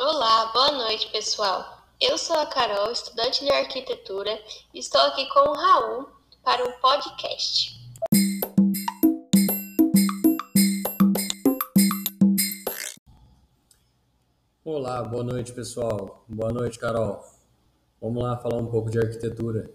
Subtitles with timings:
[0.00, 1.84] Olá, boa noite, pessoal.
[2.00, 4.30] Eu sou a Carol, estudante de arquitetura,
[4.72, 6.08] e estou aqui com o Raul
[6.44, 7.76] para um podcast.
[14.64, 16.24] Olá, boa noite, pessoal.
[16.28, 17.20] Boa noite, Carol.
[18.00, 19.68] Vamos lá falar um pouco de arquitetura.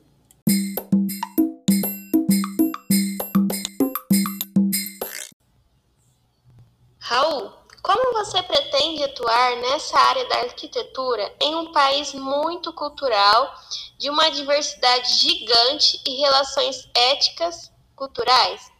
[9.13, 13.53] Atuar nessa área da arquitetura em um país muito cultural,
[13.99, 18.71] de uma diversidade gigante e relações éticas culturais?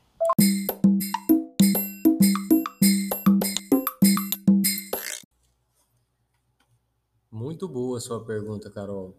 [7.32, 9.16] Muito boa sua pergunta, Carol.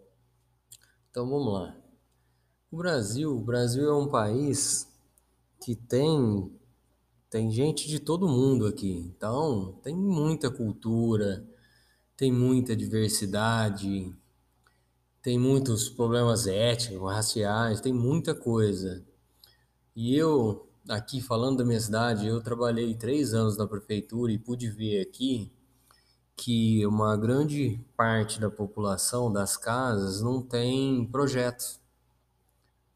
[1.11, 1.77] Então vamos lá.
[2.73, 4.93] O Brasil, o Brasil é um país
[5.65, 6.53] que tem
[7.35, 8.93] tem gente de todo mundo aqui.
[8.93, 11.45] Então, tem muita cultura,
[12.17, 14.15] tem muita diversidade,
[15.21, 19.05] tem muitos problemas étnicos, raciais, tem muita coisa.
[19.97, 24.71] E eu, aqui falando da minha cidade, eu trabalhei três anos na prefeitura e pude
[24.71, 25.51] ver aqui
[26.37, 31.81] que uma grande parte da população das casas não tem projeto.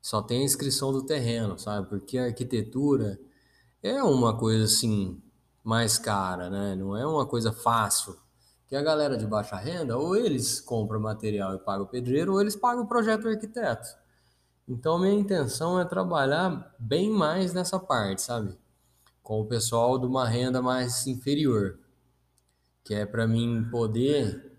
[0.01, 1.89] Só tem a inscrição do terreno, sabe?
[1.89, 3.19] Porque a arquitetura
[3.83, 5.21] é uma coisa assim
[5.63, 6.75] mais cara, né?
[6.75, 8.17] Não é uma coisa fácil.
[8.67, 12.41] Que a galera de baixa renda, ou eles compram material e pagam o pedreiro, ou
[12.41, 13.89] eles pagam o projeto arquiteto.
[14.69, 18.59] Então, minha intenção é trabalhar bem mais nessa parte, sabe?
[19.23, 21.79] Com o pessoal de uma renda mais inferior,
[22.85, 24.59] que é para mim poder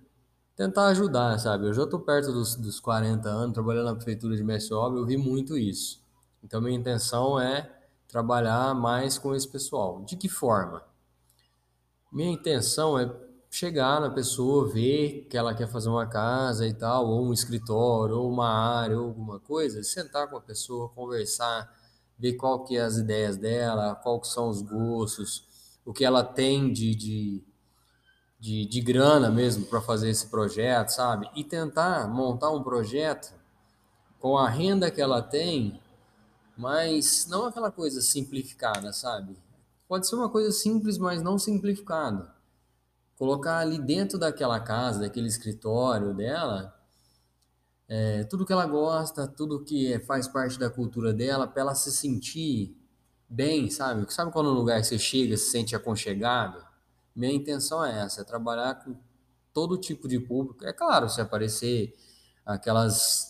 [0.56, 1.68] tentar ajudar, sabe?
[1.68, 5.06] Eu já estou perto dos, dos 40 anos, trabalhando na prefeitura de Mestre Obra, eu
[5.06, 6.04] vi muito isso.
[6.44, 7.79] Então, minha intenção é
[8.10, 10.04] trabalhar mais com esse pessoal.
[10.04, 10.84] De que forma?
[12.12, 13.10] Minha intenção é
[13.52, 18.18] chegar na pessoa, ver que ela quer fazer uma casa e tal, ou um escritório,
[18.18, 21.72] ou uma área, ou alguma coisa, sentar com a pessoa, conversar,
[22.18, 25.48] ver qual que é as ideias dela, quais são os gostos,
[25.86, 27.44] o que ela tem de, de,
[28.40, 31.30] de, de grana mesmo para fazer esse projeto, sabe?
[31.36, 33.34] E tentar montar um projeto
[34.20, 35.80] com a renda que ela tem
[36.60, 39.34] mas não aquela coisa simplificada, sabe?
[39.88, 42.36] Pode ser uma coisa simples, mas não simplificada.
[43.18, 46.78] Colocar ali dentro daquela casa, daquele escritório dela,
[47.88, 51.94] é, tudo que ela gosta, tudo que faz parte da cultura dela, para ela se
[51.94, 52.78] sentir
[53.30, 54.14] bem, sabe?
[54.14, 56.62] Sabe quando no lugar você chega, se sente aconchegado?
[57.16, 58.98] Minha intenção é essa, é trabalhar com
[59.54, 60.66] todo tipo de público.
[60.66, 61.96] É claro, se aparecer
[62.46, 63.29] aquelas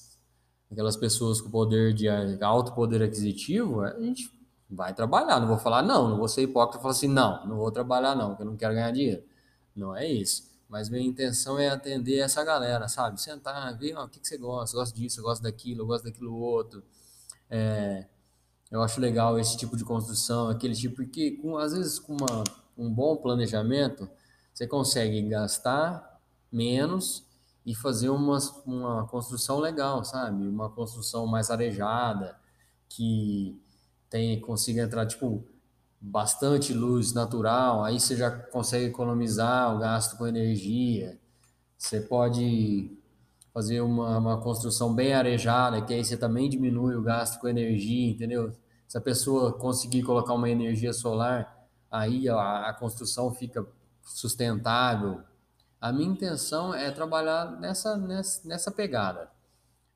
[0.72, 2.08] aquelas pessoas com poder de
[2.42, 4.32] alto poder aquisitivo, a gente
[4.70, 5.40] vai trabalhar.
[5.40, 8.16] Não vou falar não, não vou ser hipócrita e falar assim, não, não vou trabalhar
[8.16, 9.24] não, porque eu não quero ganhar dinheiro.
[9.76, 10.50] Não é isso.
[10.68, 13.20] Mas minha intenção é atender essa galera, sabe?
[13.20, 16.84] Sentar, ver ó, o que, que você gosta, gosta disso, gosta daquilo, gosta daquilo outro.
[17.50, 18.06] É,
[18.70, 22.44] eu acho legal esse tipo de construção, aquele tipo, porque com, às vezes com uma,
[22.78, 24.08] um bom planejamento,
[24.54, 26.20] você consegue gastar
[26.52, 27.26] menos
[27.66, 30.48] e fazer uma, uma construção legal, sabe?
[30.48, 32.40] Uma construção mais arejada,
[32.88, 33.62] que
[34.10, 35.44] tem, consiga entrar, tipo,
[36.02, 41.20] bastante luz natural, aí você já consegue economizar o gasto com energia.
[41.78, 42.98] Você pode
[43.54, 48.12] fazer uma, uma construção bem arejada, que aí você também diminui o gasto com energia,
[48.12, 48.54] entendeu?
[48.88, 53.66] Se a pessoa conseguir colocar uma energia solar, aí a, a construção fica
[54.04, 55.22] sustentável,
[55.80, 59.32] a minha intenção é trabalhar nessa, nessa, nessa pegada.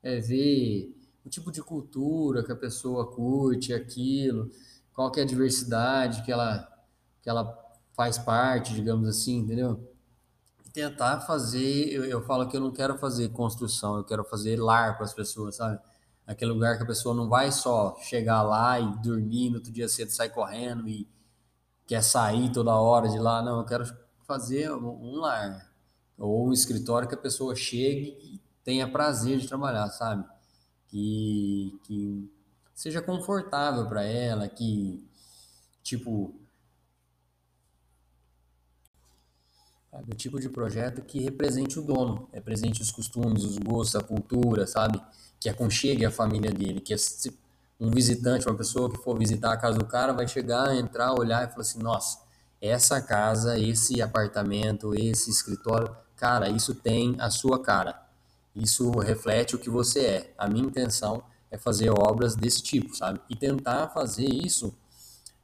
[0.02, 4.50] É ver o tipo de cultura que a pessoa curte, aquilo,
[4.92, 6.68] qual que é a diversidade que ela,
[7.22, 7.58] que ela
[7.94, 9.92] faz parte, digamos assim, entendeu?
[10.72, 14.96] Tentar fazer, eu, eu falo que eu não quero fazer construção, eu quero fazer lar
[14.96, 15.78] para as pessoas, sabe?
[16.26, 19.88] Aquele lugar que a pessoa não vai só chegar lá e dormir, no outro dia
[19.88, 21.06] cedo sai correndo e
[21.86, 23.42] quer sair toda hora de lá.
[23.42, 23.84] Não, eu quero
[24.26, 25.73] fazer um lar,
[26.18, 30.24] ou um escritório que a pessoa chegue e tenha prazer de trabalhar, sabe?
[30.88, 32.30] Que, que
[32.74, 35.06] seja confortável para ela, que,
[35.82, 36.34] tipo,
[39.90, 40.12] sabe?
[40.12, 44.66] o tipo de projeto que represente o dono, represente os costumes, os gostos, a cultura,
[44.66, 45.00] sabe?
[45.38, 46.94] Que aconchegue a família dele, que
[47.78, 51.44] um visitante, uma pessoa que for visitar a casa do cara vai chegar, entrar, olhar
[51.44, 52.22] e falar assim, nossa,
[52.60, 55.94] essa casa, esse apartamento, esse escritório
[56.24, 58.02] Cara, isso tem a sua cara.
[58.56, 60.34] Isso reflete o que você é.
[60.38, 63.20] A minha intenção é fazer obras desse tipo, sabe?
[63.28, 64.74] E tentar fazer isso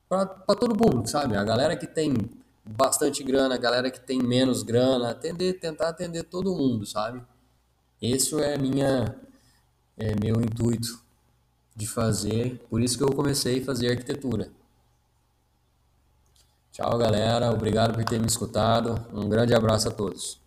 [0.08, 1.36] para todo público, sabe?
[1.36, 2.14] A galera que tem
[2.64, 7.22] bastante grana, galera que tem menos grana, atender, tentar atender todo mundo, sabe?
[8.00, 9.14] Esse é minha
[9.98, 10.98] é meu intuito
[11.76, 14.50] de fazer, por isso que eu comecei a fazer arquitetura.
[16.72, 17.50] Tchau, galera.
[17.50, 19.04] Obrigado por ter me escutado.
[19.12, 20.39] Um grande abraço a todos.